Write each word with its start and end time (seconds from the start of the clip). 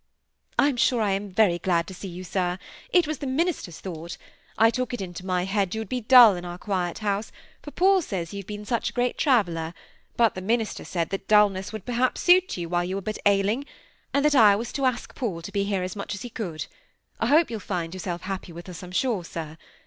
"I'm 0.57 0.77
sure 0.77 0.99
I 0.99 1.11
am 1.11 1.29
very 1.29 1.59
glad 1.59 1.85
to 1.85 1.93
see 1.93 2.07
you, 2.07 2.23
sir. 2.23 2.57
It 2.89 3.05
was 3.05 3.19
the 3.19 3.27
minister's 3.27 3.79
thought. 3.79 4.17
I 4.57 4.71
took 4.71 4.95
it 4.95 4.99
into 4.99 5.23
my 5.23 5.43
head 5.43 5.75
you 5.75 5.81
would 5.81 5.89
be 5.89 6.01
dull 6.01 6.35
in 6.35 6.43
our 6.43 6.57
quiet 6.57 6.97
house, 7.05 7.31
for 7.61 7.69
Paul 7.69 8.01
says 8.01 8.33
you've 8.33 8.47
been 8.47 8.65
such 8.65 8.89
a 8.89 8.93
great 8.93 9.15
traveller; 9.15 9.75
but 10.17 10.33
the 10.33 10.41
minister 10.41 10.83
said 10.85 11.09
that 11.11 11.27
dulness 11.27 11.71
would 11.71 11.85
perhaps 11.85 12.21
suit 12.21 12.57
you 12.57 12.67
while 12.67 12.83
you 12.83 12.95
were 12.95 13.01
but 13.03 13.19
ailing, 13.27 13.63
and 14.11 14.25
that 14.25 14.33
I 14.33 14.55
was 14.55 14.73
to 14.73 14.85
ask 14.87 15.13
Paul 15.13 15.43
to 15.43 15.51
be 15.51 15.65
here 15.65 15.83
as 15.83 15.95
much 15.95 16.15
as 16.15 16.23
he 16.23 16.31
could. 16.31 16.65
I 17.19 17.27
hope 17.27 17.51
you'll 17.51 17.59
find 17.59 17.93
yourself 17.93 18.23
happy 18.23 18.51
with 18.51 18.67
us, 18.69 18.81
I'm 18.81 18.89
sure, 18.91 19.23
sir. 19.23 19.55